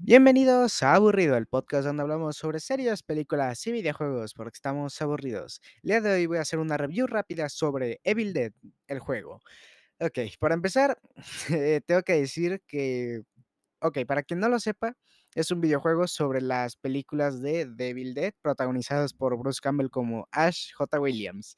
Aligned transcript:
Bienvenidos 0.00 0.82
a 0.82 0.94
Aburrido, 0.94 1.36
el 1.36 1.46
podcast 1.46 1.84
donde 1.86 2.02
hablamos 2.02 2.36
sobre 2.36 2.60
series, 2.60 3.02
películas 3.02 3.66
y 3.66 3.72
videojuegos 3.72 4.32
porque 4.34 4.56
estamos 4.56 5.00
aburridos. 5.02 5.60
El 5.82 5.88
día 5.90 6.00
de 6.00 6.12
hoy 6.14 6.26
voy 6.26 6.38
a 6.38 6.42
hacer 6.42 6.58
una 6.60 6.76
review 6.76 7.06
rápida 7.06 7.48
sobre 7.48 8.00
Evil 8.04 8.32
Dead, 8.32 8.52
el 8.86 9.00
juego. 9.00 9.40
Ok, 10.00 10.18
para 10.38 10.54
empezar, 10.54 10.98
eh, 11.50 11.80
tengo 11.86 12.02
que 12.02 12.14
decir 12.14 12.62
que, 12.68 13.22
ok, 13.80 14.00
para 14.06 14.22
quien 14.22 14.40
no 14.40 14.48
lo 14.48 14.60
sepa, 14.60 14.94
es 15.34 15.50
un 15.50 15.60
videojuego 15.60 16.08
sobre 16.08 16.40
las 16.42 16.76
películas 16.76 17.40
de 17.42 17.66
The 17.76 17.90
Evil 17.90 18.14
Dead 18.14 18.32
protagonizadas 18.42 19.14
por 19.14 19.38
Bruce 19.38 19.60
Campbell 19.62 19.90
como 19.90 20.28
Ash 20.32 20.72
J. 20.74 21.00
Williams. 21.00 21.56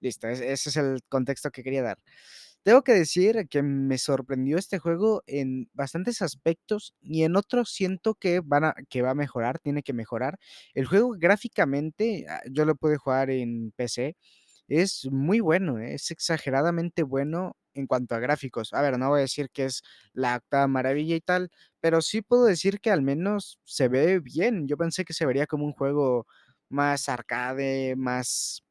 Listo, 0.00 0.28
es- 0.28 0.40
ese 0.40 0.70
es 0.70 0.76
el 0.76 1.00
contexto 1.08 1.50
que 1.50 1.62
quería 1.64 1.82
dar. 1.82 1.98
Tengo 2.64 2.82
que 2.82 2.92
decir 2.92 3.46
que 3.50 3.62
me 3.62 3.98
sorprendió 3.98 4.56
este 4.56 4.78
juego 4.78 5.22
en 5.26 5.68
bastantes 5.74 6.22
aspectos 6.22 6.94
y 7.02 7.24
en 7.24 7.36
otros 7.36 7.70
siento 7.70 8.14
que 8.14 8.40
van 8.40 8.64
a 8.64 8.74
que 8.88 9.02
va 9.02 9.10
a 9.10 9.14
mejorar, 9.14 9.58
tiene 9.58 9.82
que 9.82 9.92
mejorar. 9.92 10.38
El 10.72 10.86
juego 10.86 11.10
gráficamente, 11.18 12.24
ah, 12.28 12.40
yo 12.50 12.64
lo 12.64 12.74
pude 12.76 12.96
jugar 12.96 13.28
en 13.30 13.72
PC, 13.76 14.16
es 14.68 15.06
muy 15.10 15.40
bueno, 15.40 15.78
¿eh? 15.78 15.94
es 15.94 16.10
exageradamente 16.10 17.02
bueno 17.02 17.54
en 17.74 17.86
cuanto 17.86 18.14
a 18.14 18.18
gráficos. 18.20 18.72
A 18.72 18.80
ver, 18.82 18.98
no 18.98 19.10
voy 19.10 19.18
a 19.18 19.22
decir 19.22 19.50
que 19.52 19.66
es 19.66 19.82
la 20.14 20.36
octava 20.36 20.66
maravilla 20.68 21.16
y 21.16 21.20
tal, 21.20 21.50
pero 21.80 22.00
sí 22.02 22.22
puedo 22.22 22.44
decir 22.44 22.80
que 22.80 22.90
al 22.90 23.02
menos 23.02 23.58
se 23.64 23.88
ve 23.88 24.20
bien. 24.20 24.66
Yo 24.68 24.76
pensé 24.78 25.04
que 25.04 25.12
se 25.14 25.26
vería 25.26 25.46
como 25.46 25.66
un 25.66 25.72
juego 25.72 26.26
más 26.70 27.08
arcade, 27.10 27.94
más 27.96 28.62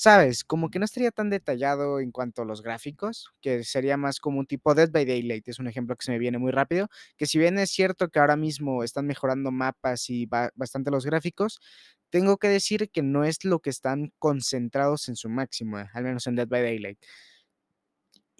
¿Sabes? 0.00 0.44
Como 0.44 0.70
que 0.70 0.78
no 0.78 0.84
estaría 0.84 1.10
tan 1.10 1.28
detallado 1.28 1.98
en 1.98 2.12
cuanto 2.12 2.42
a 2.42 2.44
los 2.44 2.62
gráficos, 2.62 3.32
que 3.40 3.64
sería 3.64 3.96
más 3.96 4.20
como 4.20 4.38
un 4.38 4.46
tipo 4.46 4.72
Dead 4.76 4.88
by 4.92 5.04
Daylight, 5.04 5.48
es 5.48 5.58
un 5.58 5.66
ejemplo 5.66 5.96
que 5.96 6.04
se 6.04 6.12
me 6.12 6.20
viene 6.20 6.38
muy 6.38 6.52
rápido, 6.52 6.86
que 7.16 7.26
si 7.26 7.36
bien 7.36 7.58
es 7.58 7.70
cierto 7.72 8.08
que 8.08 8.20
ahora 8.20 8.36
mismo 8.36 8.84
están 8.84 9.06
mejorando 9.08 9.50
mapas 9.50 10.08
y 10.08 10.26
ba 10.26 10.50
bastante 10.54 10.92
los 10.92 11.04
gráficos, 11.04 11.58
tengo 12.10 12.36
que 12.36 12.46
decir 12.48 12.90
que 12.92 13.02
no 13.02 13.24
es 13.24 13.44
lo 13.44 13.58
que 13.58 13.70
están 13.70 14.12
concentrados 14.20 15.08
en 15.08 15.16
su 15.16 15.28
máximo, 15.28 15.80
eh, 15.80 15.88
al 15.92 16.04
menos 16.04 16.28
en 16.28 16.36
Dead 16.36 16.46
by 16.46 16.62
Daylight. 16.62 16.98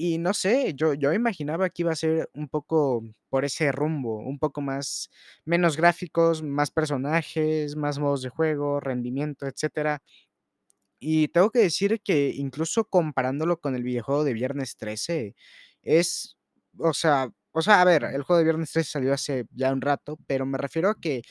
Y 0.00 0.18
no 0.18 0.33
sé, 0.33 0.74
yo 0.77 0.94
yo 0.94 1.12
imaginaba 1.12 1.70
que 1.70 1.83
iba 1.83 1.90
a 1.92 1.96
ser 1.96 2.30
un 2.34 2.48
poco 2.48 3.02
por 3.30 3.44
ese 3.44 3.72
rumbo, 3.72 4.18
un 4.18 4.38
poco 4.38 4.61
más 4.61 5.11
menos 5.44 5.77
gráficos, 5.77 6.40
más 6.42 6.70
personajes, 6.70 7.74
más 7.77 7.98
modos 7.98 8.22
de 8.22 8.28
juego, 8.28 8.78
rendimiento, 8.80 9.46
etcétera. 9.48 10.00
Y 11.00 11.28
tengo 11.28 11.50
que 11.50 11.60
decir 11.60 12.00
que 12.02 12.30
incluso 12.34 12.84
comparándolo 12.86 13.58
con 13.60 13.74
el 13.77 13.82
videojuego 13.84 14.24
de 14.24 14.32
Viernes 14.34 14.77
13, 14.77 15.34
es, 15.82 16.36
o 16.78 16.92
sea 16.94 17.30
o 17.52 17.62
sea, 17.62 17.80
a 17.80 17.84
ver, 17.84 18.05
el 18.05 18.22
juego 18.22 18.38
de 18.38 18.44
Viernes 18.44 18.70
13 18.72 18.90
salió 18.90 19.12
hace 19.14 19.46
ya 19.52 19.72
un 19.72 19.80
rato, 19.80 20.18
pero 20.27 20.46
me 20.46 20.58
refiero 20.58 20.90
a 20.90 21.00
que 21.00 21.22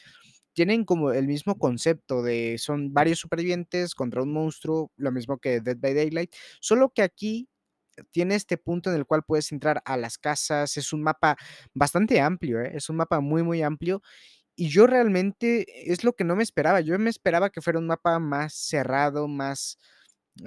tienen 0.53 0.85
como 0.85 1.11
el 1.13 1.27
mismo 1.27 1.57
concepto 1.57 2.23
de 2.23 2.57
son 2.59 2.93
varios 2.93 3.19
supervivientes 3.19 3.93
contra 3.95 4.23
un 4.23 4.33
monstruo, 4.33 4.91
lo 4.97 5.11
mismo 5.11 5.37
que 5.39 5.61
Dead 5.61 5.77
by 5.77 5.93
Daylight, 5.93 6.33
solo 6.61 6.89
que 6.93 7.03
aquí 7.03 7.47
tiene 8.11 8.35
este 8.35 8.57
punto 8.57 8.89
en 8.91 8.97
el 8.97 9.05
cual 9.05 9.23
puedes 9.23 9.51
entrar 9.51 9.81
a 9.85 9.97
las 9.97 10.17
casas, 10.17 10.77
es 10.77 10.93
un 10.93 11.03
mapa 11.03 11.37
bastante 11.73 12.21
amplio, 12.21 12.61
¿eh? 12.61 12.71
Es 12.75 12.89
un 12.89 12.97
mapa 12.97 13.19
muy, 13.21 13.43
muy 13.43 13.61
amplio 13.63 14.01
y 14.57 14.69
yo 14.69 14.87
realmente 14.87 15.91
es 15.93 16.03
lo 16.05 16.13
que 16.15 16.25
no 16.25 16.35
me 16.37 16.43
esperaba. 16.43 16.81
Yo 16.81 16.99
me 16.99 17.11
esperaba 17.11 17.51
que 17.51 17.61
fuera 17.61 17.79
un 17.79 17.87
mapa 17.87 18.19
más 18.19 18.55
cerrado, 18.55 19.27
más, 19.29 19.79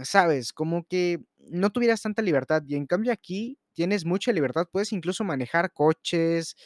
¿sabes? 0.05 0.53
Como 0.53 0.85
que 0.87 1.21
no 1.39 1.71
tuvieras 1.71 2.03
tanta 2.03 2.23
libertad. 2.23 2.63
Y 2.67 2.77
en 2.77 2.87
cambio 2.87 3.13
aquí 3.13 3.59
tienes 3.75 4.05
mucha 4.05 4.33
libertad. 4.33 4.69
Puedes 4.73 4.93
incluso 4.93 5.25
manejar 5.25 5.73
coches, 5.73 6.57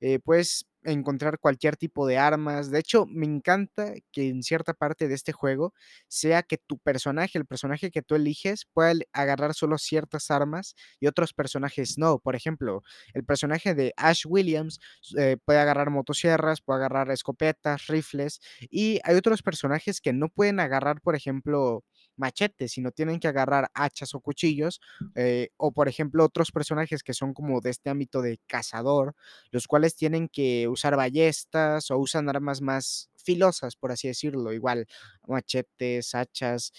eh, 0.00 0.18
puedes 0.20 0.66
encontrar 0.84 1.38
cualquier 1.38 1.76
tipo 1.76 2.06
de 2.06 2.18
armas. 2.18 2.70
De 2.70 2.78
hecho, 2.78 3.06
me 3.06 3.26
encanta 3.26 3.94
que 4.12 4.28
en 4.28 4.42
cierta 4.42 4.74
parte 4.74 5.08
de 5.08 5.14
este 5.14 5.32
juego 5.32 5.74
sea 6.08 6.42
que 6.42 6.58
tu 6.58 6.78
personaje, 6.78 7.38
el 7.38 7.46
personaje 7.46 7.90
que 7.90 8.02
tú 8.02 8.14
eliges, 8.14 8.66
pueda 8.72 8.92
agarrar 9.12 9.54
solo 9.54 9.78
ciertas 9.78 10.30
armas 10.30 10.74
y 11.00 11.06
otros 11.06 11.32
personajes 11.32 11.98
no. 11.98 12.18
Por 12.18 12.36
ejemplo, 12.36 12.82
el 13.14 13.24
personaje 13.24 13.74
de 13.74 13.92
Ash 13.96 14.24
Williams 14.26 14.80
eh, 15.18 15.36
puede 15.44 15.58
agarrar 15.58 15.90
motosierras, 15.90 16.60
puede 16.60 16.78
agarrar 16.80 17.10
escopetas, 17.10 17.86
rifles, 17.86 18.40
y 18.70 19.00
hay 19.04 19.16
otros 19.16 19.42
personajes 19.42 20.00
que 20.00 20.12
no 20.12 20.28
pueden 20.28 20.60
agarrar, 20.60 21.00
por 21.00 21.16
ejemplo, 21.16 21.84
machetes, 22.16 22.72
sino 22.72 22.90
tienen 22.92 23.20
que 23.20 23.28
agarrar 23.28 23.70
hachas 23.74 24.14
o 24.14 24.20
cuchillos, 24.20 24.80
eh, 25.14 25.50
o 25.56 25.72
por 25.72 25.88
ejemplo, 25.88 26.24
otros 26.24 26.52
personajes 26.52 27.02
que 27.02 27.14
son 27.14 27.34
como 27.34 27.60
de 27.60 27.70
este 27.70 27.90
ámbito 27.90 28.22
de 28.22 28.38
cazador, 28.46 29.14
los 29.50 29.66
cuales 29.66 29.96
tienen 29.96 30.28
que 30.28 30.68
usar 30.68 30.96
ballestas 30.96 31.90
o 31.90 31.98
usan 31.98 32.28
armas 32.28 32.60
más 32.60 33.10
filosas, 33.16 33.76
por 33.76 33.92
así 33.92 34.08
decirlo, 34.08 34.52
igual 34.52 34.86
machetes, 35.26 36.14
hachas, 36.14 36.72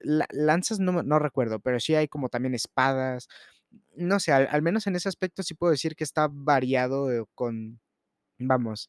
la- 0.00 0.28
lanzas 0.30 0.78
no, 0.80 1.02
no 1.02 1.18
recuerdo, 1.18 1.60
pero 1.60 1.80
sí 1.80 1.94
hay 1.94 2.08
como 2.08 2.28
también 2.28 2.54
espadas. 2.54 3.28
No 3.96 4.20
sé, 4.20 4.32
al, 4.32 4.48
al 4.50 4.62
menos 4.62 4.86
en 4.86 4.96
ese 4.96 5.08
aspecto 5.08 5.42
sí 5.42 5.54
puedo 5.54 5.72
decir 5.72 5.96
que 5.96 6.04
está 6.04 6.28
variado 6.30 7.12
eh, 7.12 7.24
con, 7.34 7.80
vamos, 8.38 8.88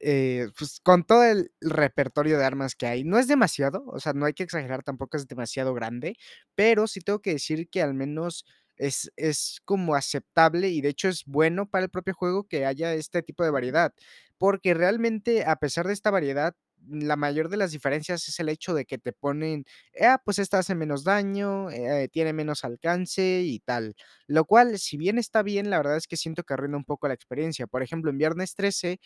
eh, 0.00 0.48
pues, 0.58 0.80
con 0.82 1.04
todo 1.04 1.24
el 1.24 1.52
repertorio 1.60 2.38
de 2.38 2.44
armas 2.44 2.74
que 2.74 2.86
hay. 2.86 3.04
No 3.04 3.18
es 3.18 3.28
demasiado, 3.28 3.84
o 3.86 4.00
sea, 4.00 4.12
no 4.12 4.26
hay 4.26 4.32
que 4.34 4.42
exagerar, 4.44 4.82
tampoco 4.82 5.16
es 5.16 5.26
demasiado 5.28 5.74
grande, 5.74 6.16
pero 6.54 6.86
sí 6.86 7.00
tengo 7.00 7.20
que 7.20 7.32
decir 7.32 7.68
que 7.70 7.82
al 7.82 7.94
menos 7.94 8.44
es 8.78 9.10
es 9.16 9.60
como 9.64 9.94
aceptable 9.94 10.68
y 10.68 10.82
de 10.82 10.90
hecho 10.90 11.08
es 11.08 11.24
bueno 11.26 11.66
para 11.68 11.84
el 11.84 11.90
propio 11.90 12.12
juego 12.14 12.44
que 12.46 12.66
haya 12.66 12.92
este 12.94 13.22
tipo 13.22 13.42
de 13.44 13.50
variedad, 13.50 13.92
porque 14.38 14.74
realmente 14.74 15.44
a 15.44 15.56
pesar 15.56 15.86
de 15.86 15.92
esta 15.94 16.10
variedad, 16.10 16.54
la 16.88 17.16
mayor 17.16 17.48
de 17.48 17.56
las 17.56 17.72
diferencias 17.72 18.28
es 18.28 18.38
el 18.38 18.48
hecho 18.50 18.74
de 18.74 18.84
que 18.84 18.98
te 18.98 19.12
ponen, 19.12 19.64
ah, 20.00 20.20
pues 20.24 20.38
esta 20.38 20.58
hace 20.58 20.74
menos 20.74 21.04
daño, 21.04 21.70
eh, 21.70 22.08
tiene 22.12 22.32
menos 22.34 22.64
alcance 22.64 23.40
y 23.44 23.60
tal, 23.60 23.96
lo 24.26 24.44
cual, 24.44 24.78
si 24.78 24.96
bien 24.98 25.18
está 25.18 25.42
bien, 25.42 25.70
la 25.70 25.78
verdad 25.78 25.96
es 25.96 26.06
que 26.06 26.16
siento 26.18 26.44
que 26.44 26.54
arruina 26.54 26.76
un 26.76 26.84
poco 26.84 27.08
la 27.08 27.14
experiencia. 27.14 27.66
Por 27.66 27.82
ejemplo, 27.82 28.10
en 28.10 28.18
Viernes 28.18 28.54
13 28.54 29.00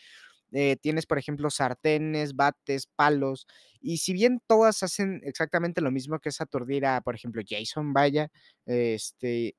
eh, 0.51 0.77
tienes, 0.81 1.05
por 1.05 1.17
ejemplo, 1.19 1.49
sartenes, 1.49 2.35
bates, 2.35 2.87
palos, 2.95 3.47
y 3.81 3.97
si 3.97 4.13
bien 4.13 4.41
todas 4.47 4.83
hacen 4.83 5.21
exactamente 5.23 5.81
lo 5.81 5.91
mismo 5.91 6.19
que 6.19 6.29
es 6.29 6.41
aturdir 6.41 6.85
a, 6.85 7.01
por 7.01 7.15
ejemplo, 7.15 7.41
Jason, 7.47 7.93
vaya, 7.93 8.29
este, 8.65 9.55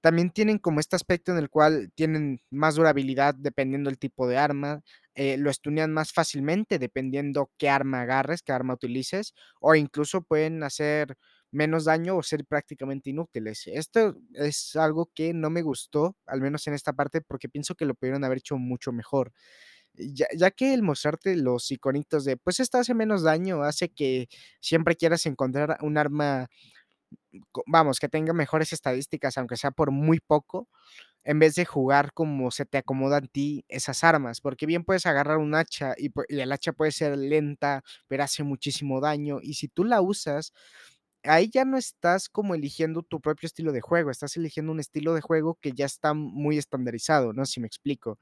también 0.00 0.30
tienen 0.30 0.58
como 0.58 0.80
este 0.80 0.96
aspecto 0.96 1.32
en 1.32 1.38
el 1.38 1.48
cual 1.48 1.90
tienen 1.94 2.40
más 2.50 2.74
durabilidad 2.74 3.34
dependiendo 3.34 3.88
del 3.90 3.98
tipo 3.98 4.26
de 4.28 4.36
arma, 4.36 4.82
eh, 5.14 5.36
lo 5.38 5.50
estunean 5.50 5.92
más 5.92 6.12
fácilmente 6.12 6.78
dependiendo 6.78 7.50
qué 7.58 7.70
arma 7.70 8.02
agarres, 8.02 8.42
qué 8.42 8.52
arma 8.52 8.74
utilices, 8.74 9.32
o 9.60 9.74
incluso 9.74 10.22
pueden 10.22 10.62
hacer 10.62 11.16
menos 11.52 11.84
daño 11.84 12.16
o 12.16 12.22
ser 12.22 12.44
prácticamente 12.44 13.10
inútiles. 13.10 13.62
Esto 13.66 14.16
es 14.34 14.76
algo 14.76 15.10
que 15.14 15.32
no 15.32 15.50
me 15.50 15.62
gustó, 15.62 16.16
al 16.26 16.40
menos 16.40 16.66
en 16.66 16.74
esta 16.74 16.92
parte, 16.92 17.20
porque 17.22 17.48
pienso 17.48 17.74
que 17.76 17.86
lo 17.86 17.94
pudieron 17.94 18.24
haber 18.24 18.38
hecho 18.38 18.58
mucho 18.58 18.92
mejor. 18.92 19.32
Ya 19.96 20.50
que 20.50 20.74
el 20.74 20.82
mostrarte 20.82 21.36
los 21.36 21.70
iconitos 21.70 22.24
de, 22.24 22.36
pues, 22.36 22.58
esta 22.60 22.80
hace 22.80 22.94
menos 22.94 23.22
daño, 23.22 23.62
hace 23.62 23.88
que 23.90 24.28
siempre 24.60 24.96
quieras 24.96 25.24
encontrar 25.26 25.78
un 25.82 25.98
arma, 25.98 26.48
co 27.52 27.62
vamos, 27.66 28.00
que 28.00 28.08
tenga 28.08 28.32
mejores 28.34 28.72
estadísticas, 28.72 29.38
aunque 29.38 29.56
sea 29.56 29.70
por 29.72 29.90
muy 29.92 30.20
poco, 30.20 30.68
en 31.24 31.38
vez 31.40 31.54
de 31.56 31.64
jugar 31.66 32.12
como 32.14 32.50
se 32.52 32.66
te 32.66 32.78
acomoda 32.78 33.18
a 33.18 33.22
ti 33.22 33.64
esas 33.68 34.04
armas, 34.04 34.40
porque 34.42 34.66
bien 34.66 34.84
puedes 34.84 35.06
agarrar 35.06 35.38
un 35.38 35.54
hacha 35.56 35.94
y 35.98 36.10
y 36.28 36.40
el 36.40 36.52
hacha 36.52 36.72
puede 36.72 36.92
ser 36.92 37.18
lenta, 37.18 37.82
pero 38.08 38.24
hace 38.24 38.44
muchísimo 38.44 39.00
daño, 39.00 39.38
y 39.42 39.54
si 39.54 39.68
tú 39.68 39.84
la 39.84 40.00
usas, 40.02 40.52
ahí 41.24 41.50
ya 41.52 41.64
no 41.66 41.78
estás 41.78 42.28
como 42.30 42.54
eligiendo 42.56 43.02
tu 43.02 43.20
propio 43.20 43.46
estilo 43.48 43.72
de 43.72 43.80
juego, 43.82 44.10
estás 44.12 44.36
eligiendo 44.38 44.72
un 44.72 44.80
estilo 44.80 45.14
de 45.14 45.22
juego 45.22 45.58
que 45.62 45.72
ya 45.72 45.86
está 45.86 46.14
muy 46.14 46.58
estandarizado, 46.58 47.32
no 47.34 47.46
si 47.46 47.60
me 47.60 47.66
explico. 47.68 48.18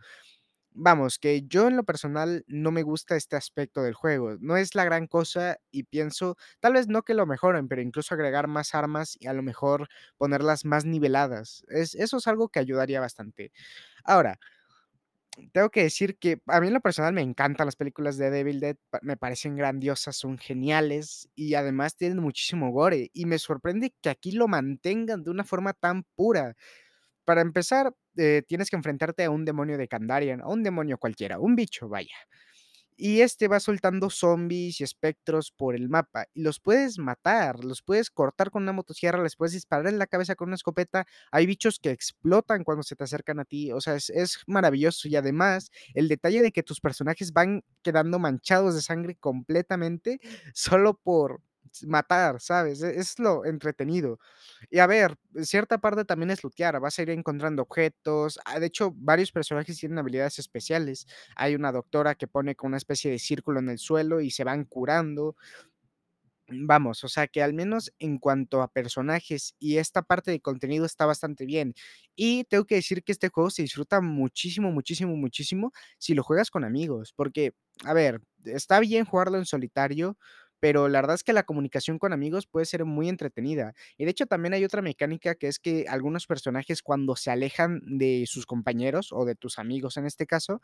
Vamos, 0.74 1.18
que 1.18 1.42
yo 1.48 1.68
en 1.68 1.76
lo 1.76 1.84
personal 1.84 2.44
no 2.48 2.70
me 2.70 2.82
gusta 2.82 3.14
este 3.16 3.36
aspecto 3.36 3.82
del 3.82 3.92
juego. 3.94 4.36
No 4.40 4.56
es 4.56 4.74
la 4.74 4.84
gran 4.84 5.06
cosa 5.06 5.58
y 5.70 5.82
pienso, 5.84 6.36
tal 6.60 6.72
vez 6.74 6.88
no 6.88 7.02
que 7.02 7.12
lo 7.14 7.26
mejoren, 7.26 7.68
pero 7.68 7.82
incluso 7.82 8.14
agregar 8.14 8.46
más 8.48 8.74
armas 8.74 9.16
y 9.20 9.26
a 9.26 9.34
lo 9.34 9.42
mejor 9.42 9.88
ponerlas 10.16 10.64
más 10.64 10.86
niveladas. 10.86 11.64
Es, 11.68 11.94
eso 11.94 12.16
es 12.16 12.26
algo 12.26 12.48
que 12.48 12.58
ayudaría 12.60 13.00
bastante. 13.00 13.52
Ahora, 14.04 14.38
tengo 15.52 15.70
que 15.70 15.82
decir 15.82 16.18
que 16.18 16.42
a 16.46 16.60
mí 16.60 16.66
en 16.68 16.74
lo 16.74 16.80
personal 16.80 17.14
me 17.14 17.22
encantan 17.22 17.66
las 17.66 17.76
películas 17.76 18.18
de 18.18 18.30
Devil 18.30 18.60
Dead, 18.60 18.76
me 19.02 19.16
parecen 19.16 19.56
grandiosas, 19.56 20.16
son 20.16 20.36
geniales 20.38 21.28
y 21.34 21.54
además 21.54 21.96
tienen 21.96 22.18
muchísimo 22.20 22.70
gore 22.70 23.10
y 23.14 23.24
me 23.26 23.38
sorprende 23.38 23.94
que 24.02 24.10
aquí 24.10 24.32
lo 24.32 24.46
mantengan 24.48 25.22
de 25.24 25.30
una 25.30 25.44
forma 25.44 25.72
tan 25.72 26.04
pura. 26.16 26.54
Para 27.24 27.42
empezar, 27.42 27.94
tienes 28.46 28.70
que 28.70 28.76
enfrentarte 28.76 29.24
a 29.24 29.30
un 29.30 29.44
demonio 29.44 29.78
de 29.78 29.88
Kandarian, 29.88 30.40
a 30.42 30.48
un 30.48 30.62
demonio 30.62 30.98
cualquiera, 30.98 31.38
un 31.38 31.56
bicho, 31.56 31.88
vaya. 31.88 32.14
y 32.96 33.22
este 33.22 33.48
va 33.48 33.58
soltando 33.58 34.10
zombies 34.10 34.80
y 34.80 34.84
espectros 34.84 35.50
por 35.50 35.74
el 35.74 35.88
mapa, 35.88 36.26
y 36.34 36.42
los 36.42 36.60
puedes 36.60 36.98
matar, 36.98 37.64
los 37.64 37.82
puedes 37.82 38.10
cortar 38.10 38.50
con 38.50 38.62
una 38.62 38.72
motosierra, 38.72 39.22
les 39.22 39.34
puedes 39.36 39.54
disparar 39.54 39.86
en 39.88 39.98
la 39.98 40.06
cabeza 40.06 40.36
con 40.36 40.48
una 40.50 40.56
escopeta. 40.56 41.06
Hay 41.32 41.46
bichos 41.46 41.78
que 41.80 41.90
explotan 41.90 42.64
cuando 42.64 42.82
se 42.84 42.94
te 42.94 43.04
acercan 43.04 43.40
a 43.40 43.44
ti, 43.44 43.72
o 43.72 43.80
sea, 43.80 43.96
es 43.96 44.10
es 44.10 44.38
maravilloso. 44.46 45.08
Y 45.08 45.16
además, 45.16 45.70
el 45.94 46.08
detalle 46.08 46.42
de 46.42 46.52
que 46.52 46.62
tus 46.62 46.80
personajes 46.80 47.32
van 47.32 47.64
quedando 47.82 48.18
manchados 48.18 48.74
de 48.74 48.82
sangre 48.82 49.16
completamente 49.16 50.20
solo 50.54 50.94
por 51.02 51.40
matar, 51.86 52.40
¿sabes? 52.40 52.82
E 52.82 52.98
es 52.98 53.18
lo 53.18 53.44
entretenido. 53.44 54.18
Y 54.70 54.78
a 54.78 54.86
ver, 54.86 55.16
cierta 55.42 55.78
parte 55.78 56.04
también 56.04 56.30
es 56.30 56.42
lootear, 56.44 56.78
vas 56.80 56.98
a 56.98 57.02
ir 57.02 57.10
encontrando 57.10 57.62
objetos. 57.62 58.38
Ah, 58.44 58.60
de 58.60 58.66
hecho, 58.66 58.92
varios 58.96 59.32
personajes 59.32 59.78
tienen 59.78 59.98
habilidades 59.98 60.38
especiales. 60.38 61.06
Hay 61.36 61.54
una 61.54 61.72
doctora 61.72 62.14
que 62.14 62.26
pone 62.28 62.54
como 62.54 62.68
una 62.68 62.76
especie 62.78 63.10
de 63.10 63.18
círculo 63.18 63.60
en 63.60 63.68
el 63.70 63.78
suelo 63.78 64.20
y 64.20 64.30
se 64.30 64.44
van 64.44 64.64
curando. 64.64 65.36
Vamos, 66.54 67.02
o 67.04 67.08
sea, 67.08 67.28
que 67.28 67.40
al 67.42 67.54
menos 67.54 67.92
en 67.98 68.18
cuanto 68.18 68.60
a 68.62 68.68
personajes 68.72 69.54
y 69.58 69.78
esta 69.78 70.02
parte 70.02 70.30
de 70.32 70.40
contenido 70.40 70.84
está 70.84 71.06
bastante 71.06 71.46
bien. 71.46 71.72
Y 72.14 72.44
tengo 72.44 72.64
que 72.66 72.74
decir 72.74 73.02
que 73.04 73.12
este 73.12 73.30
juego 73.30 73.48
se 73.48 73.62
disfruta 73.62 74.00
muchísimo, 74.02 74.70
muchísimo, 74.70 75.16
muchísimo 75.16 75.72
si 75.98 76.14
lo 76.14 76.22
juegas 76.24 76.50
con 76.50 76.64
amigos, 76.64 77.14
porque, 77.16 77.52
a 77.84 77.94
ver, 77.94 78.20
está 78.44 78.80
bien 78.80 79.04
jugarlo 79.06 79.38
en 79.38 79.46
solitario, 79.46 80.18
pero 80.62 80.88
la 80.88 81.00
verdad 81.00 81.16
es 81.16 81.24
que 81.24 81.32
la 81.32 81.42
comunicación 81.42 81.98
con 81.98 82.12
amigos 82.12 82.46
puede 82.46 82.66
ser 82.66 82.84
muy 82.84 83.08
entretenida. 83.08 83.74
Y 83.98 84.04
de 84.04 84.12
hecho, 84.12 84.26
también 84.26 84.54
hay 84.54 84.64
otra 84.64 84.80
mecánica 84.80 85.34
que 85.34 85.48
es 85.48 85.58
que 85.58 85.86
algunos 85.88 86.28
personajes 86.28 86.82
cuando 86.82 87.16
se 87.16 87.32
alejan 87.32 87.80
de 87.84 88.24
sus 88.28 88.46
compañeros 88.46 89.08
o 89.12 89.24
de 89.24 89.34
tus 89.34 89.58
amigos 89.58 89.96
en 89.96 90.06
este 90.06 90.26
caso, 90.26 90.60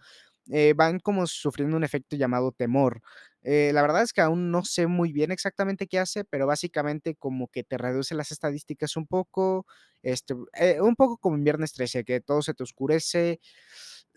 eh, 0.51 0.73
van 0.77 1.01
como 1.01 1.27
sufriendo 1.27 1.77
un 1.77 1.85
efecto 1.85 2.17
llamado 2.17 2.53
temor. 2.53 3.03
Eh, 3.43 3.73
la 3.75 3.83
verdad 3.83 4.03
es 4.03 4.13
que 4.13 4.21
aún 4.21 4.53
no 4.53 4.65
sé 4.65 4.87
muy 4.87 5.13
bien 5.13 5.33
exactamente 5.33 5.89
qué 5.89 5.99
hace, 5.99 6.25
pero 6.25 6.47
básicamente 6.47 7.17
como 7.17 7.49
que 7.49 7.65
te 7.65 7.79
reduce 7.79 8.15
las 8.15 8.31
estadísticas 8.33 8.97
un 8.97 9.07
poco, 9.09 9.67
este, 10.03 10.35
eh, 10.55 10.81
un 10.81 10.95
poco 10.97 11.19
como 11.19 11.37
en 11.37 11.45
Viernes 11.45 11.73
13, 11.73 12.05
que 12.05 12.21
todo 12.21 12.43
se 12.43 12.55
te 12.55 12.63
oscurece. 12.63 13.41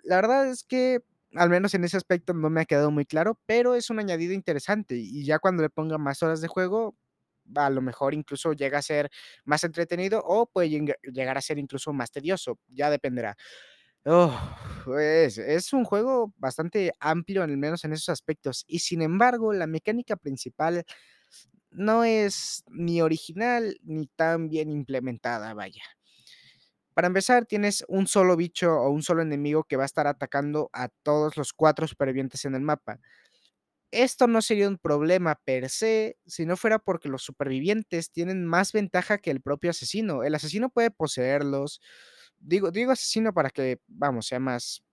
La 0.03 0.15
verdad 0.17 0.47
es 0.49 0.63
que, 0.63 1.01
al 1.35 1.49
menos 1.49 1.73
en 1.75 1.83
ese 1.85 1.97
aspecto, 1.97 2.33
no 2.33 2.49
me 2.49 2.61
ha 2.61 2.65
quedado 2.65 2.91
muy 2.91 3.05
claro, 3.05 3.39
pero 3.45 3.75
es 3.75 3.89
un 3.89 3.99
añadido 3.99 4.33
interesante, 4.33 4.95
y 4.97 5.25
ya 5.25 5.39
cuando 5.39 5.63
le 5.63 5.69
ponga 5.69 5.97
más 5.97 6.23
horas 6.23 6.41
de 6.41 6.47
juego, 6.49 6.95
a 7.55 7.69
lo 7.69 7.81
mejor 7.81 8.13
incluso 8.13 8.53
llega 8.53 8.79
a 8.79 8.81
ser 8.83 9.09
más 9.45 9.63
entretenido 9.63 10.21
o 10.25 10.45
puede 10.47 10.69
llega 10.69 10.95
llegar 11.13 11.37
a 11.37 11.41
ser 11.41 11.59
incluso 11.59 11.93
más 11.93 12.11
tedioso, 12.11 12.59
ya 12.69 12.89
dependerá. 12.89 13.35
Oh, 14.05 14.33
pues, 14.85 15.37
es 15.39 15.73
un 15.73 15.85
juego 15.85 16.33
bastante 16.37 16.93
amplio, 16.99 17.43
al 17.43 17.57
menos 17.57 17.83
en 17.85 17.93
esos 17.93 18.09
aspectos, 18.09 18.65
y 18.67 18.79
sin 18.79 19.01
embargo, 19.03 19.53
la 19.53 19.67
mecánica 19.67 20.15
principal 20.17 20.85
no 21.71 22.03
es 22.05 22.63
ni 22.69 23.01
original 23.01 23.77
ni 23.83 24.07
tan 24.07 24.49
bien 24.49 24.69
implementada, 24.71 25.53
vaya. 25.55 25.83
Para 26.93 27.07
empezar, 27.07 27.45
tienes 27.45 27.85
un 27.87 28.05
solo 28.07 28.35
bicho 28.35 28.73
o 28.73 28.89
un 28.89 29.01
solo 29.01 29.21
enemigo 29.21 29.63
que 29.63 29.77
va 29.77 29.83
a 29.83 29.85
estar 29.85 30.07
atacando 30.07 30.69
a 30.73 30.89
todos 31.03 31.37
los 31.37 31.53
4 31.53 31.87
supervivientes 31.87 32.43
en 32.45 32.53
el 32.55 32.61
mapa. 32.61 32.99
Esto 33.91 34.27
no 34.27 34.41
sería 34.41 34.69
un 34.69 34.77
problema 34.77 35.35
per 35.45 35.69
se, 35.69 36.17
si 36.25 36.45
no 36.45 36.57
fuera 36.57 36.79
porque 36.79 37.09
los 37.09 37.23
supervivientes 37.23 38.11
tienen 38.11 38.45
más 38.45 38.73
ventaja 38.73 39.19
que 39.19 39.31
el 39.31 39.41
propio 39.41 39.71
asesino. 39.71 40.23
El 40.23 40.35
asesino 40.35 40.69
puede 40.69 40.91
poseerlos. 40.91 41.81
Digo 42.39 42.71
digo 42.71 42.91
asesino 42.93 43.33
para 43.33 43.49
que, 43.51 43.79
vamos, 43.87 44.27
sea 44.27 44.39
más 44.39 44.83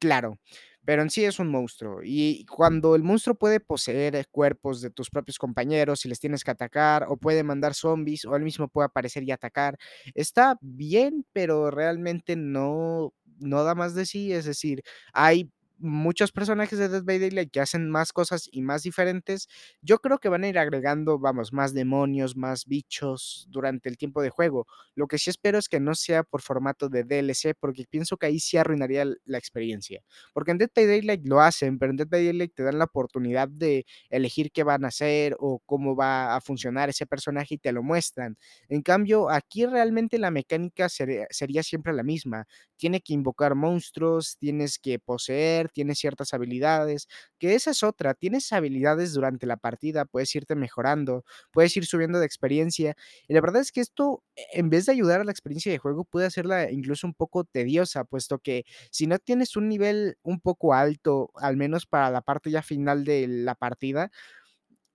claro, 0.00 0.38
pero 0.86 1.02
en 1.02 1.10
sí 1.10 1.24
es 1.26 1.40
un 1.40 1.48
monstruo, 1.50 2.00
y 2.04 2.46
cuando 2.46 2.96
el 2.96 3.04
monstruo 3.04 3.36
puede 3.36 3.60
poseer 3.60 4.26
cuerpos 4.32 4.80
de 4.82 4.90
tus 4.90 5.10
propios 5.10 5.38
compañeros 5.38 6.06
y 6.06 6.10
les 6.10 6.20
tienes 6.20 6.44
que 6.44 6.52
atacar, 6.52 7.06
o 7.10 7.18
puede 7.18 7.44
mandar 7.44 7.74
zombies, 7.74 8.24
o 8.26 8.36
él 8.36 8.44
mismo 8.44 8.68
puede 8.68 8.86
aparecer 8.86 9.24
y 9.24 9.32
atacar, 9.32 9.78
está 10.14 10.58
bien, 10.62 11.26
pero 11.34 11.70
realmente 11.72 12.36
no 12.36 13.12
no 13.40 13.64
da 13.64 13.74
más 13.76 13.94
de 13.94 14.06
sí, 14.06 14.32
es 14.32 14.46
decir, 14.46 14.82
hay 15.12 15.52
muchos 15.78 16.32
personajes 16.32 16.78
de 16.78 16.88
Dead 16.88 17.02
by 17.04 17.18
Daylight 17.18 17.50
que 17.50 17.60
hacen 17.60 17.90
más 17.90 18.12
cosas 18.12 18.48
y 18.50 18.62
más 18.62 18.82
diferentes. 18.82 19.48
Yo 19.82 19.98
creo 19.98 20.18
que 20.18 20.28
van 20.28 20.44
a 20.44 20.48
ir 20.48 20.58
agregando, 20.58 21.18
vamos, 21.18 21.52
más 21.52 21.74
demonios, 21.74 22.36
más 22.36 22.66
bichos 22.66 23.46
durante 23.50 23.88
el 23.88 23.96
tiempo 23.96 24.22
de 24.22 24.30
juego. 24.30 24.66
Lo 24.94 25.06
que 25.06 25.18
sí 25.18 25.30
espero 25.30 25.58
es 25.58 25.68
que 25.68 25.80
no 25.80 25.94
sea 25.94 26.22
por 26.22 26.42
formato 26.42 26.88
de 26.88 27.04
DLC, 27.04 27.54
porque 27.58 27.84
pienso 27.88 28.16
que 28.16 28.26
ahí 28.26 28.40
sí 28.40 28.56
arruinaría 28.56 29.04
la 29.24 29.38
experiencia. 29.38 30.02
Porque 30.32 30.50
en 30.52 30.58
Dead 30.58 30.70
by 30.74 30.86
Daylight 30.86 31.26
lo 31.26 31.40
hacen, 31.40 31.78
pero 31.78 31.90
en 31.90 31.96
Dead 31.96 32.08
by 32.08 32.24
Daylight 32.24 32.54
te 32.54 32.62
dan 32.62 32.78
la 32.78 32.84
oportunidad 32.84 33.48
de 33.48 33.86
elegir 34.10 34.50
qué 34.52 34.62
van 34.64 34.84
a 34.84 34.88
hacer 34.88 35.36
o 35.38 35.60
cómo 35.66 35.94
va 35.96 36.36
a 36.36 36.40
funcionar 36.40 36.88
ese 36.88 37.06
personaje 37.06 37.54
y 37.56 37.58
te 37.58 37.72
lo 37.72 37.82
muestran. 37.82 38.36
En 38.68 38.82
cambio, 38.82 39.30
aquí 39.30 39.66
realmente 39.66 40.18
la 40.18 40.30
mecánica 40.30 40.88
sería 40.88 41.26
sería 41.30 41.62
siempre 41.62 41.92
la 41.92 42.02
misma. 42.02 42.46
Tiene 42.76 43.00
que 43.00 43.14
invocar 43.14 43.54
monstruos, 43.54 44.36
tienes 44.38 44.78
que 44.78 44.98
poseer, 44.98 45.65
tienes 45.68 45.98
ciertas 45.98 46.34
habilidades, 46.34 47.08
que 47.38 47.54
esa 47.54 47.70
es 47.72 47.82
otra, 47.82 48.14
tienes 48.14 48.52
habilidades 48.52 49.12
durante 49.14 49.46
la 49.46 49.56
partida, 49.56 50.04
puedes 50.04 50.34
irte 50.34 50.54
mejorando, 50.56 51.24
puedes 51.52 51.76
ir 51.76 51.86
subiendo 51.86 52.18
de 52.20 52.26
experiencia, 52.26 52.96
y 53.28 53.34
la 53.34 53.40
verdad 53.40 53.62
es 53.62 53.72
que 53.72 53.80
esto, 53.80 54.22
en 54.52 54.70
vez 54.70 54.86
de 54.86 54.92
ayudar 54.92 55.20
a 55.20 55.24
la 55.24 55.32
experiencia 55.32 55.70
de 55.72 55.78
juego, 55.78 56.04
puede 56.04 56.26
hacerla 56.26 56.70
incluso 56.70 57.06
un 57.06 57.14
poco 57.14 57.44
tediosa, 57.44 58.04
puesto 58.04 58.38
que 58.38 58.64
si 58.90 59.06
no 59.06 59.18
tienes 59.18 59.56
un 59.56 59.68
nivel 59.68 60.16
un 60.22 60.40
poco 60.40 60.74
alto, 60.74 61.30
al 61.36 61.56
menos 61.56 61.86
para 61.86 62.10
la 62.10 62.22
parte 62.22 62.50
ya 62.50 62.62
final 62.62 63.04
de 63.04 63.26
la 63.28 63.54
partida, 63.54 64.10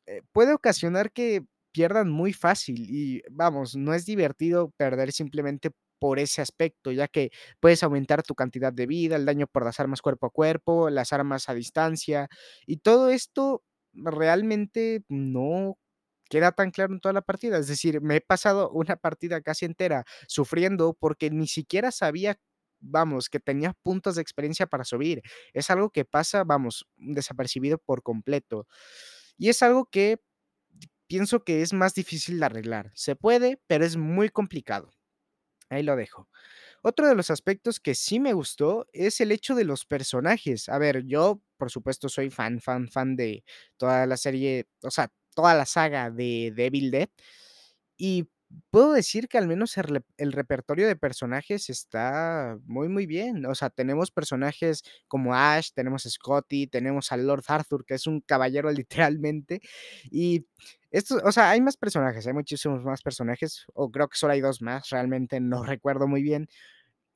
eh, 0.08 0.22
puede 0.34 0.54
ocasionar 0.54 1.12
que 1.12 1.46
pierdan 1.72 2.10
muy 2.10 2.34
fácil 2.34 2.86
y, 2.90 3.22
vamos, 3.32 3.76
no 3.76 3.94
es 3.94 4.06
divertido 4.06 4.72
perder 4.78 5.12
simplemente 5.14 5.72
por 6.02 6.18
ese 6.20 6.42
aspecto, 6.42 6.92
ya 6.92 7.08
que 7.08 7.30
puedes 7.60 7.84
aumentar 7.84 8.24
tu 8.24 8.34
cantidad 8.34 8.74
de 8.74 8.88
vida, 8.88 9.18
el 9.18 9.26
daño 9.28 9.46
por 9.46 9.64
las 9.64 9.80
armas 9.80 10.02
cuerpo 10.02 10.26
a 10.28 10.32
cuerpo, 10.32 10.90
las 10.90 11.14
armas 11.14 11.48
a 11.48 11.54
distancia, 11.54 12.28
y 12.66 12.78
todo 12.78 13.12
esto 13.12 13.64
realmente 13.94 15.04
no 15.10 15.78
queda 16.30 16.52
tan 16.54 16.72
claro 16.72 16.94
en 16.96 17.02
toda 17.02 17.14
la 17.14 17.22
partida. 17.22 17.60
Es 17.60 17.68
decir, 17.68 18.02
me 18.02 18.16
he 18.18 18.22
pasado 18.22 18.72
una 18.72 18.96
partida 18.96 19.42
casi 19.42 19.66
entera 19.66 20.06
sufriendo 20.28 20.96
porque 21.00 21.30
ni 21.30 21.48
siquiera 21.48 21.92
sabía, 21.92 22.40
vamos, 22.80 23.30
que 23.30 23.40
tenía 23.40 23.74
puntos 23.84 24.16
de 24.16 24.24
experiencia 24.24 24.66
para 24.68 24.84
subir. 24.86 25.22
Es 25.54 25.70
algo 25.70 25.92
que 25.92 26.04
pasa, 26.06 26.44
vamos, 26.44 26.88
desapercibido 26.98 27.78
por 27.78 28.02
completo. 28.02 28.66
Y 29.38 29.50
es 29.50 29.62
algo 29.64 29.86
que 29.86 30.20
pienso 31.08 31.44
que 31.44 31.62
es 31.62 31.74
más 31.74 31.94
difícil 31.94 32.40
de 32.40 32.46
arreglar. 32.48 32.92
Se 32.96 33.16
puede, 33.16 33.62
pero 33.68 33.86
es 33.86 33.98
muy 33.98 34.30
complicado. 34.30 34.92
Ahí 35.72 35.84
lo 35.84 35.96
dejo. 35.96 36.28
Otro 36.84 37.08
de 37.08 37.16
los 37.16 37.32
aspectos 37.32 37.80
que 37.80 37.96
sí 37.96 38.20
me 38.20 38.34
gustó 38.34 38.88
es 38.94 39.22
el 39.22 39.32
hecho 39.32 39.56
de 39.56 39.66
los 39.66 39.86
personajes. 39.86 40.70
A 40.70 40.80
ver, 40.80 41.04
yo, 41.06 41.42
por 41.58 41.72
supuesto, 41.72 42.10
soy 42.10 42.32
fan, 42.32 42.62
fan, 42.62 42.90
fan 42.90 43.16
de 43.18 43.44
toda 43.78 44.08
la 44.08 44.18
serie, 44.18 44.68
o 44.84 44.92
sea, 44.92 45.12
toda 45.36 45.56
la 45.56 45.66
saga 45.68 46.10
de 46.12 46.54
de 46.56 46.66
Evil 46.68 46.92
Dead, 46.92 47.10
y 47.98 48.28
puedo 48.72 48.94
decir 48.94 49.28
que 49.28 49.38
al 49.38 49.48
menos 49.48 49.78
el 49.78 49.84
rep 49.86 50.06
el 50.18 50.32
repertorio 50.34 50.88
de 50.88 50.96
personajes 50.96 51.70
está 51.70 52.58
muy, 52.66 52.90
muy 52.90 53.06
bien. 53.06 53.46
O 53.46 53.56
sea, 53.56 53.70
tenemos 53.70 54.12
personajes 54.12 54.84
como 55.08 55.36
Ash, 55.36 55.70
tenemos 55.74 56.04
Scotty, 56.04 56.68
tenemos 56.68 57.12
a 57.12 57.18
Lord 57.18 57.44
Arthur, 57.48 57.86
que 57.86 57.96
es 57.96 58.08
un 58.08 58.22
caballero 58.22 58.72
literalmente, 58.72 59.62
y 60.12 60.46
esto, 60.92 61.20
o 61.24 61.32
sea, 61.32 61.50
hay 61.52 61.62
más 61.62 61.78
personajes, 61.78 62.28
hay 62.28 62.34
muchísimos 62.34 62.84
más 62.84 63.02
personajes, 63.02 63.66
o 63.74 63.90
creo 63.92 64.10
que 64.10 64.18
solo 64.18 64.34
hay 64.34 64.42
2 64.42 64.62
más, 64.62 64.90
realmente 64.90 65.40
no 65.40 65.64
recuerdo 65.66 66.08
muy 66.08 66.22
bien. 66.24 66.48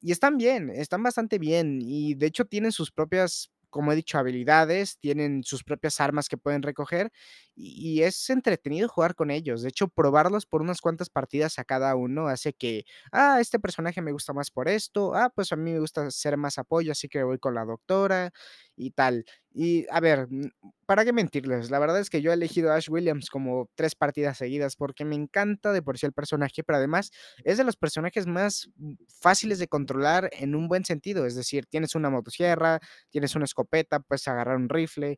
Y 0.02 0.12
están 0.12 0.38
bien, 0.38 0.70
están 0.70 1.02
bastante 1.04 1.40
bien, 1.40 1.80
y 1.82 2.16
de 2.16 2.28
hecho 2.28 2.46
tienen 2.46 2.72
sus 2.72 2.92
propias, 2.92 3.52
como 3.76 3.92
he 3.92 3.96
dicho, 3.98 4.18
habilidades, 4.18 4.98
tienen 5.00 5.44
sus 5.44 5.64
propias 5.66 6.00
armas 6.02 6.30
que 6.30 6.38
pueden 6.38 6.64
recoger, 6.64 7.12
y 7.56 8.02
es 8.04 8.30
entretenido 8.30 8.88
jugar 8.90 9.16
con 9.16 9.32
ellos. 9.32 9.62
De 9.62 9.70
hecho, 9.70 9.88
probarlos 9.90 10.46
por 10.46 10.62
unas 10.62 10.82
cuantas 10.82 11.10
partidas 11.10 11.60
a 11.60 11.66
cada 11.66 11.96
uno 11.96 12.28
hace 12.30 12.54
que, 12.54 12.86
ah, 13.12 13.40
este 13.42 13.60
personaje 13.60 14.02
me 14.02 14.12
gusta 14.14 14.34
más 14.34 14.52
por 14.52 14.70
esto, 14.70 15.14
ah, 15.16 15.32
pues 15.36 15.52
a 15.52 15.58
mí 15.58 15.72
me 15.74 15.80
gusta 15.80 16.10
ser 16.12 16.38
más 16.38 16.58
apoyo, 16.58 16.92
así 16.94 17.10
que 17.10 17.24
voy 17.24 17.40
con 17.40 17.56
la 17.56 17.66
doctora 17.66 18.32
y 18.76 18.92
tal. 18.92 19.26
Y 19.54 19.86
a 19.90 20.00
ver, 20.02 20.28
mm, 20.30 20.50
¿para 20.86 21.06
qué 21.06 21.14
mentirles? 21.14 21.72
La 21.72 21.80
verdad 21.80 22.00
es 22.00 22.10
que 22.10 22.22
yo 22.22 22.32
he 22.32 22.34
elegido 22.34 22.72
Ash 22.74 22.90
Williams 22.90 23.30
como 23.30 23.70
3 23.76 23.96
partidas 23.96 24.38
seguidas 24.38 24.76
porque 24.76 25.06
me 25.06 25.16
encanta 25.16 25.72
de 25.74 25.82
por 25.82 25.98
sí 25.98 26.06
el 26.06 26.14
personaje, 26.14 26.64
pero 26.64 26.78
además 26.78 27.12
es 27.44 27.58
de 27.58 27.64
los 27.64 27.78
personajes 27.78 28.28
más, 28.28 28.70
mm, 28.78 28.94
fáciles 29.22 29.60
de 29.60 29.68
controlar 29.68 30.30
en 30.34 30.56
un 30.56 30.68
buen 30.68 30.86
sentido. 30.86 31.26
Es 31.26 31.36
decir, 31.36 31.66
tienes 31.68 31.96
una 31.96 32.10
motosierra, 32.10 32.80
tienes 33.10 33.36
una 33.36 33.46
escopeta, 33.46 34.00
puedes 34.02 34.28
agarrar 34.28 34.58
un 34.58 34.70
rifle, 34.70 35.18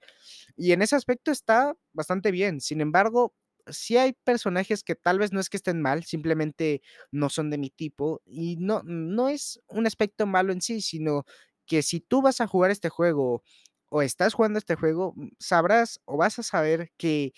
y 0.55 0.71
en 0.71 0.81
ese 0.81 0.95
aspecto 0.95 1.31
está 1.31 1.75
bastante 1.93 2.31
bien. 2.31 2.61
Sin 2.61 2.81
embargo, 2.81 3.33
sí 3.67 3.97
hay 3.97 4.13
personajes 4.23 4.83
que 4.83 4.95
tal 4.95 5.19
vez 5.19 5.33
no 5.33 5.39
es 5.41 5.49
que 5.49 5.57
estén 5.57 5.81
mal, 5.81 6.03
simplemente 6.05 6.81
no 7.11 7.29
son 7.29 7.49
de 7.49 7.57
mi 7.57 7.69
tipo, 7.69 8.21
y 8.25 8.55
no 8.57 8.81
no 8.85 9.29
es 9.29 9.59
un 9.67 9.85
aspecto 9.87 10.25
malo 10.25 10.53
en 10.53 10.61
sí, 10.61 10.81
sino 10.81 11.25
que 11.67 11.83
si 11.83 11.99
tú 12.01 12.21
vas 12.23 12.41
a 12.41 12.47
jugar 12.47 12.71
este 12.71 12.89
juego 12.89 13.43
o 13.89 14.01
estás 14.03 14.33
jugando 14.35 14.59
este 14.59 14.75
juego, 14.75 15.13
mm, 15.15 15.29
sabrás 15.39 16.01
o 16.05 16.17
vas 16.17 16.39
a 16.39 16.43
saber 16.43 16.91
que 16.97 17.33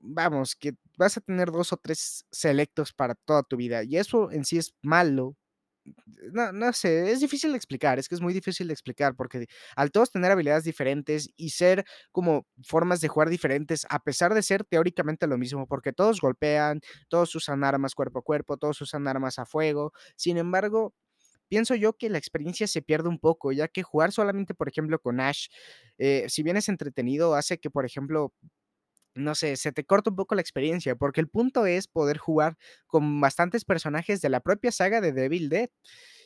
vamos, 0.00 0.54
que 0.56 0.74
vas 0.98 1.16
a 1.16 1.20
tener 1.20 1.50
2 1.50 1.72
o 1.72 1.76
3 1.76 2.24
selectos 2.30 2.92
para 2.92 3.14
toda 3.14 3.42
tu 3.42 3.56
vida, 3.56 3.82
y 3.84 3.96
eso 3.96 4.30
en 4.30 4.44
sí 4.44 4.58
es 4.58 4.74
malo. 4.82 5.36
No 6.32 6.52
no 6.52 6.72
sé, 6.72 7.12
es 7.12 7.20
difícil 7.20 7.52
de 7.52 7.56
explicar, 7.58 7.98
es 7.98 8.08
que 8.08 8.14
es 8.16 8.20
muy 8.20 8.34
difícil 8.34 8.66
de 8.68 8.72
explicar, 8.74 9.14
porque 9.16 9.46
al 9.76 9.90
todos 9.92 10.10
tener 10.12 10.32
habilidades 10.32 10.64
diferentes 10.64 11.30
y 11.36 11.50
ser 11.50 11.84
como 12.12 12.46
formas 12.64 13.00
de 13.00 13.08
jugar 13.08 13.30
diferentes, 13.30 13.86
a 13.90 14.00
pesar 14.00 14.34
de 14.34 14.42
ser 14.42 14.64
teóricamente 14.64 15.26
lo 15.28 15.38
mismo, 15.38 15.66
porque 15.68 15.92
todos 15.92 16.20
golpean, 16.20 16.80
todos 17.08 17.34
usan 17.36 17.64
armas 17.64 17.94
cuerpo 17.94 18.20
a 18.20 18.22
cuerpo, 18.22 18.56
todos 18.58 18.80
usan 18.82 19.08
armas 19.08 19.38
a 19.38 19.46
fuego. 19.46 19.92
Sin 20.16 20.38
embargo, 20.38 20.94
pienso 21.48 21.74
yo 21.74 21.94
que 21.94 22.10
la 22.10 22.18
experiencia 22.18 22.66
se 22.66 22.82
pierde 22.82 23.08
un 23.08 23.18
poco, 23.18 23.52
ya 23.52 23.68
que 23.68 23.82
jugar 23.82 24.12
solamente, 24.12 24.54
por 24.54 24.68
ejemplo, 24.68 24.98
con 25.00 25.20
Ash, 25.20 25.48
eh, 25.98 26.26
si 26.28 26.42
bien 26.42 26.56
es 26.56 26.68
entretenido, 26.68 27.34
hace 27.34 27.58
que, 27.58 27.70
por 27.70 27.84
ejemplo, 27.86 28.32
no 29.14 29.34
sé, 29.34 29.56
se 29.56 29.72
te 29.72 29.84
corta 29.84 30.10
un 30.10 30.16
poco 30.16 30.34
la 30.34 30.42
experiencia, 30.42 30.94
porque 30.96 31.20
el 31.22 31.28
punto 31.28 31.64
es 31.66 31.88
poder 31.88 32.18
jugar 32.18 32.56
con 32.86 33.20
bastantes 33.20 33.64
personajes 33.64 34.20
de 34.20 34.28
la 34.28 34.40
propia 34.40 34.72
saga 34.72 35.00
de 35.00 35.12
The 35.12 35.24
Evil 35.26 35.48
Dead. 35.48 35.70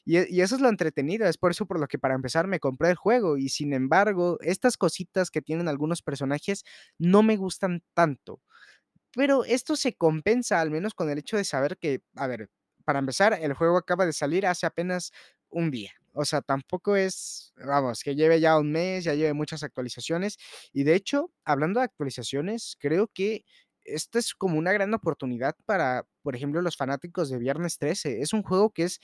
E 0.06 0.26
y 0.30 0.40
eso 0.42 0.56
es 0.56 0.60
lo 0.62 0.68
entretenido, 0.68 1.26
es 1.28 1.38
por 1.38 1.52
eso 1.52 1.66
por 1.66 1.78
lo 1.80 1.86
que 1.88 1.98
para 1.98 2.14
empezar 2.14 2.46
me 2.48 2.60
compré 2.60 2.90
el 2.90 2.96
juego, 2.96 3.36
y 3.38 3.48
sin 3.50 3.72
embargo, 3.74 4.38
estas 4.42 4.76
cositas 4.76 5.30
que 5.30 5.42
tienen 5.42 5.68
algunos 5.68 6.02
personajes 6.02 6.64
no 6.98 7.22
me 7.22 7.36
gustan 7.36 7.82
tanto. 7.94 8.40
Pero 9.14 9.44
esto 9.44 9.76
se 9.76 9.94
compensa, 9.96 10.60
al 10.60 10.70
menos 10.70 10.94
con 10.94 11.10
el 11.10 11.18
hecho 11.18 11.36
de 11.36 11.44
saber 11.44 11.78
que, 11.78 12.02
a 12.16 12.26
ver, 12.28 12.48
para 12.84 12.98
empezar, 12.98 13.38
el 13.40 13.54
juego 13.54 13.76
acaba 13.76 14.06
de 14.06 14.12
salir 14.12 14.46
hace 14.46 14.66
apenas 14.66 15.12
un 15.48 15.70
día. 15.70 15.92
O 16.12 16.24
sea, 16.24 16.42
tampoco 16.42 16.96
es, 16.96 17.52
vamos, 17.56 18.02
que 18.02 18.14
lleve 18.14 18.40
ya 18.40 18.58
un 18.58 18.72
mes, 18.72 19.04
ya 19.04 19.14
lleve 19.14 19.32
muchas 19.32 19.62
actualizaciones. 19.62 20.38
Y 20.72 20.84
de 20.84 20.94
hecho, 20.94 21.30
hablando 21.44 21.80
de 21.80 21.84
actualizaciones, 21.84 22.76
creo 22.80 23.08
que 23.08 23.44
esta 23.84 24.18
es 24.18 24.34
como 24.34 24.58
una 24.58 24.72
gran 24.72 24.92
oportunidad 24.94 25.56
para, 25.66 26.04
por 26.22 26.36
ejemplo, 26.36 26.62
los 26.62 26.76
fanáticos 26.76 27.30
de 27.30 27.38
Viernes 27.38 27.78
13. 27.78 28.20
Es 28.22 28.32
un 28.32 28.42
juego 28.42 28.70
que 28.70 28.84
es 28.84 29.00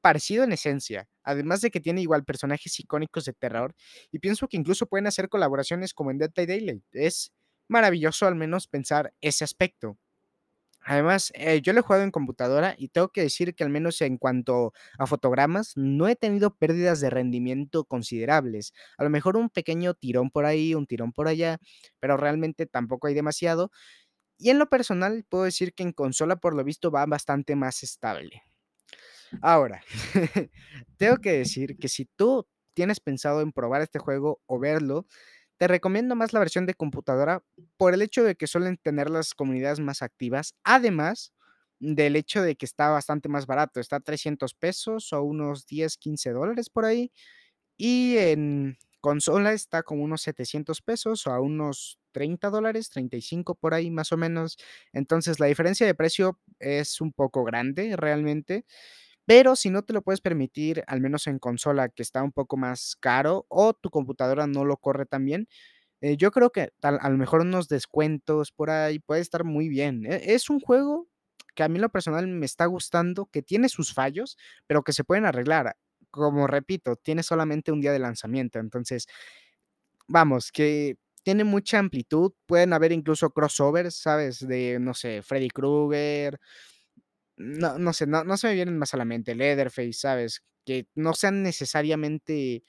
parecido 0.00 0.44
en 0.44 0.52
esencia, 0.52 1.08
además 1.24 1.60
de 1.60 1.70
que 1.70 1.80
tiene 1.80 2.00
igual 2.00 2.24
personajes 2.24 2.78
icónicos 2.78 3.24
de 3.24 3.32
terror, 3.32 3.74
y 4.12 4.20
pienso 4.20 4.46
que 4.48 4.56
incluso 4.56 4.86
pueden 4.86 5.06
hacer 5.08 5.28
colaboraciones 5.28 5.94
como 5.94 6.10
en 6.10 6.18
Dead 6.18 6.30
by 6.34 6.46
Daylight. 6.46 6.84
Es 6.92 7.32
maravilloso 7.68 8.26
al 8.26 8.36
menos 8.36 8.68
pensar 8.68 9.12
ese 9.20 9.44
aspecto. 9.44 9.98
Además, 10.88 11.32
eh, 11.34 11.60
yo 11.62 11.72
lo 11.72 11.80
he 11.80 11.82
jugado 11.82 12.04
en 12.04 12.12
computadora 12.12 12.76
y 12.78 12.88
tengo 12.88 13.08
que 13.08 13.22
decir 13.22 13.56
que 13.56 13.64
al 13.64 13.70
menos 13.70 14.00
en 14.02 14.18
cuanto 14.18 14.72
a 14.98 15.06
fotogramas, 15.06 15.72
no 15.76 16.06
he 16.06 16.14
tenido 16.14 16.54
pérdidas 16.54 17.00
de 17.00 17.10
rendimiento 17.10 17.84
considerables. 17.84 18.72
A 18.96 19.02
lo 19.02 19.10
mejor 19.10 19.36
un 19.36 19.50
pequeño 19.50 19.94
tirón 19.94 20.30
por 20.30 20.44
ahí, 20.46 20.76
un 20.76 20.86
tirón 20.86 21.12
por 21.12 21.26
allá, 21.26 21.58
pero 21.98 22.16
realmente 22.16 22.66
tampoco 22.66 23.08
hay 23.08 23.14
demasiado. 23.14 23.72
Y 24.38 24.50
en 24.50 24.60
lo 24.60 24.68
personal, 24.68 25.24
puedo 25.28 25.44
decir 25.44 25.74
que 25.74 25.82
en 25.82 25.92
consola, 25.92 26.36
por 26.36 26.54
lo 26.54 26.62
visto, 26.62 26.92
va 26.92 27.04
bastante 27.06 27.56
más 27.56 27.82
estable. 27.82 28.42
Ahora, 29.42 29.82
tengo 30.98 31.16
que 31.18 31.32
decir 31.32 31.76
que 31.78 31.88
si 31.88 32.04
tú 32.16 32.46
tienes 32.74 33.00
pensado 33.00 33.40
en 33.40 33.52
probar 33.52 33.82
este 33.82 33.98
juego 33.98 34.40
o 34.46 34.58
verlo, 34.60 35.06
te 35.58 35.68
recomiendo 35.68 36.14
más 36.16 36.32
la 36.32 36.40
versión 36.40 36.66
de 36.66 36.74
computadora 36.74 37.42
por 37.76 37.94
el 37.94 38.02
hecho 38.02 38.24
de 38.24 38.36
que 38.36 38.46
suelen 38.46 38.76
tener 38.78 39.10
las 39.10 39.34
comunidades 39.34 39.80
más 39.80 40.02
activas, 40.02 40.54
además 40.64 41.32
del 41.80 42.16
hecho 42.16 42.42
de 42.42 42.56
que 42.56 42.66
está 42.66 42.88
bastante 42.90 43.28
más 43.28 43.46
barato, 43.46 43.80
está 43.80 43.96
a 43.96 44.00
300 44.00 44.54
pesos 44.54 45.12
o 45.12 45.22
unos 45.22 45.66
10, 45.66 45.96
15 45.98 46.30
dólares 46.32 46.70
por 46.70 46.84
ahí, 46.86 47.12
y 47.76 48.16
en 48.18 48.78
consola 49.00 49.52
está 49.52 49.82
como 49.82 50.02
unos 50.04 50.22
700 50.22 50.82
pesos 50.82 51.26
o 51.26 51.32
a 51.32 51.40
unos 51.40 51.98
30 52.12 52.50
dólares, 52.50 52.90
35 52.90 53.54
por 53.54 53.74
ahí 53.74 53.90
más 53.90 54.12
o 54.12 54.16
menos. 54.16 54.56
Entonces, 54.92 55.40
la 55.40 55.46
diferencia 55.46 55.86
de 55.86 55.94
precio 55.94 56.40
es 56.60 57.00
un 57.00 57.12
poco 57.12 57.44
grande 57.44 57.94
realmente, 57.96 58.64
pero 59.26 59.56
si 59.56 59.70
no 59.70 59.82
te 59.82 59.92
lo 59.92 60.02
puedes 60.02 60.20
permitir, 60.20 60.84
al 60.86 61.00
menos 61.00 61.26
en 61.26 61.38
consola, 61.40 61.88
que 61.90 62.02
está 62.02 62.22
un 62.22 62.32
poco 62.32 62.56
más 62.56 62.96
caro, 63.00 63.46
o 63.48 63.74
tu 63.74 63.90
computadora 63.90 64.46
no 64.46 64.64
lo 64.64 64.76
corre 64.78 65.06
tan 65.06 65.24
bien, 65.24 65.48
eh, 66.02 66.16
yo 66.16 66.30
creo 66.32 66.50
que 66.52 66.70
tal 66.80 66.98
a 67.02 67.10
lo 67.10 67.18
mejor 67.18 67.42
unos 67.42 67.68
descuentos 67.68 68.52
por 68.52 68.70
ahí 68.70 68.98
puede 69.00 69.20
estar 69.22 69.44
muy 69.44 69.68
bien. 69.68 70.06
E 70.06 70.34
es 70.34 70.50
un 70.50 70.60
juego 70.60 71.08
que 71.54 71.62
a 71.64 71.68
mí 71.68 71.78
lo 71.78 71.88
personal 71.90 72.26
me 72.28 72.46
está 72.46 72.66
gustando, 72.66 73.26
que 73.26 73.42
tiene 73.42 73.68
sus 73.70 73.94
fallos, 73.94 74.36
pero 74.66 74.82
que 74.84 74.92
se 74.92 75.04
pueden 75.04 75.26
arreglar. 75.26 75.76
Como 76.10 76.46
repito, 76.46 76.96
tiene 76.96 77.22
solamente 77.22 77.72
un 77.72 77.80
día 77.80 77.92
de 77.92 77.98
lanzamiento, 78.00 78.58
entonces, 78.60 79.06
vamos, 80.08 80.52
que 80.52 80.96
tiene 81.22 81.44
mucha 81.44 81.78
amplitud, 81.78 82.32
pueden 82.46 82.72
haber 82.72 82.92
incluso 82.92 83.30
crossovers, 83.30 83.96
¿sabes? 83.96 84.46
De, 84.46 84.78
no 84.80 84.94
sé, 84.94 85.22
Freddy 85.22 85.48
Krueger, 85.50 86.38
no 87.36 87.78
no 87.78 87.92
sé, 87.92 88.06
no 88.06 88.24
no 88.24 88.36
se 88.36 88.48
me 88.48 88.54
vienen 88.54 88.78
más 88.78 88.94
a 88.94 88.96
la 88.98 89.04
mente, 89.04 89.34
Leatherface, 89.34 89.92
¿sabes? 89.94 90.42
Que 90.64 90.86
no 90.94 91.14
sean 91.14 91.42
necesariamente 91.42 92.64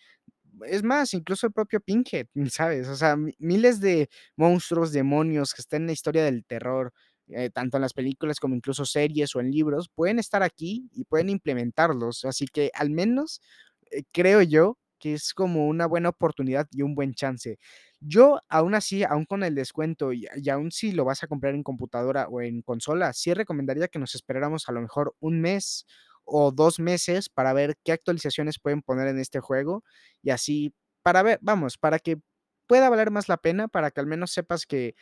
es 0.66 0.84
más, 0.84 1.14
incluso 1.14 1.48
el 1.48 1.54
propio 1.54 1.80
Pinhead, 1.82 2.28
¿sabes? 2.52 2.88
O 2.88 2.96
sea, 2.96 3.16
mi 3.16 3.34
miles 3.40 3.80
de 3.80 4.10
monstruos, 4.36 4.92
demonios 4.92 5.54
que 5.54 5.62
están 5.62 5.82
en 5.84 5.88
la 5.88 5.94
historia 5.94 6.24
del 6.26 6.46
terror, 6.46 6.94
eh, 7.30 7.50
tanto 7.52 7.78
en 7.78 7.82
las 7.82 7.94
películas 7.94 8.40
como 8.40 8.56
incluso 8.56 8.86
series 8.86 9.36
o 9.36 9.40
en 9.42 9.52
libros, 9.52 9.90
pueden 9.94 10.20
estar 10.20 10.44
aquí 10.44 10.90
y 10.94 11.04
pueden 11.06 11.30
implementarlos. 11.30 12.26
Así 12.26 12.48
que 12.48 12.72
al 12.74 12.90
menos, 12.90 13.42
eh, 13.92 14.04
creo 14.12 14.42
yo 14.42 14.78
que 15.00 15.14
es 15.14 15.34
como 15.34 15.68
una 15.68 15.86
buena 15.88 16.10
oportunidad 16.10 16.68
y 16.72 16.82
un 16.82 16.96
buen 16.96 17.14
chance. 17.14 17.60
Yo, 18.02 18.40
aún 18.50 18.76
así, 18.76 19.04
aún 19.04 19.26
con 19.26 19.44
el 19.44 19.56
descuento 19.56 20.14
y 20.14 20.28
aún 20.50 20.72
si 20.72 20.92
lo 20.92 21.04
vas 21.04 21.24
a 21.24 21.28
comprar 21.28 21.56
en 21.56 21.64
computadora 21.64 22.28
o 22.30 22.42
en 22.42 22.62
consola, 22.62 23.12
sí 23.14 23.34
recomendaría 23.34 23.88
que 23.88 23.98
nos 24.00 24.14
esperáramos 24.14 24.70
a 24.70 24.72
lo 24.72 24.82
mejor 24.82 25.16
un 25.20 25.42
mes 25.42 25.86
o 26.24 26.52
2 26.52 26.80
meses 26.80 27.30
para 27.30 27.54
ver 27.54 27.76
qué 27.84 27.92
actualizaciones 27.94 28.60
pueden 28.60 28.82
poner 28.84 29.08
en 29.08 29.20
este 29.20 29.40
juego, 29.40 29.84
y 30.22 30.30
así 30.30 30.74
para 31.02 31.24
ver 31.24 31.40
vamos, 31.42 31.78
para 31.78 31.98
que 32.00 32.18
pueda 32.68 32.90
valer 32.90 33.10
más 33.12 33.30
la 33.30 33.38
pena, 33.38 33.68
para 33.68 33.90
que 33.92 34.00
al 34.02 34.08
menos 34.08 34.32
sepas 34.32 34.66
que, 34.66 34.94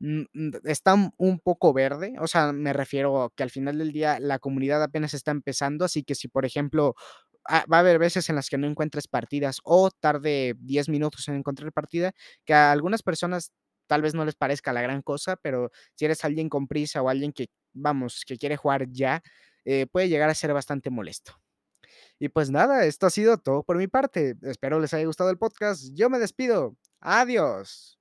mm 0.00 0.22
mm, 0.34 0.50
está 0.66 0.94
un 1.18 1.40
poco 1.40 1.72
verde, 1.72 2.14
o 2.20 2.26
sea, 2.28 2.52
me 2.52 2.74
refiero 2.74 3.32
que 3.36 3.44
al 3.44 3.50
final 3.50 3.78
del 3.78 3.92
día 3.92 4.20
la 4.20 4.38
comunidad 4.40 4.82
apenas 4.84 5.14
está 5.14 5.32
empezando, 5.32 5.84
así 5.86 6.04
que 6.04 6.14
si, 6.16 6.28
por 6.28 6.44
ejemplo, 6.46 6.94
va 7.48 7.76
a 7.78 7.80
haber 7.80 7.98
veces 7.98 8.28
en 8.28 8.36
las 8.36 8.48
que 8.48 8.58
no 8.58 8.66
encuentres 8.66 9.08
partidas 9.08 9.60
o 9.64 9.90
tarde 9.90 10.54
10 10.60 10.88
minutos 10.88 11.28
en 11.28 11.36
encontrar 11.36 11.72
partida, 11.72 12.12
que 12.44 12.54
a 12.54 12.72
algunas 12.72 13.02
personas 13.02 13.52
tal 13.86 14.02
vez 14.02 14.14
no 14.14 14.24
les 14.24 14.34
parezca 14.36 14.72
la 14.72 14.82
gran 14.82 15.02
cosa, 15.02 15.36
pero 15.36 15.70
si 15.94 16.04
eres 16.04 16.24
alguien 16.24 16.48
con 16.48 16.66
prisa 16.68 17.02
o 17.02 17.08
alguien 17.08 17.32
que, 17.32 17.48
vamos, 17.72 18.24
que 18.26 18.36
quiere 18.36 18.56
jugar 18.56 18.86
ya, 18.90 19.22
eh, 19.64 19.86
puede 19.90 20.08
llegar 20.08 20.28
a 20.30 20.34
ser 20.34 20.52
bastante 20.52 20.90
molesto. 20.90 21.32
Y 22.18 22.28
pues 22.28 22.50
nada, 22.50 22.84
esto 22.86 23.06
ha 23.06 23.10
sido 23.10 23.38
todo 23.38 23.62
por 23.64 23.76
mi 23.78 23.88
parte. 23.88 24.36
Espero 24.42 24.80
les 24.80 24.94
haya 24.94 25.06
gustado 25.06 25.30
el 25.30 25.38
podcast. 25.38 25.84
Yo 25.94 26.10
me 26.10 26.18
despido. 26.18 26.76
Adiós. 27.00 27.97